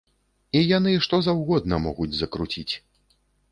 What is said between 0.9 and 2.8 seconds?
што заўгодна могуць закруціць.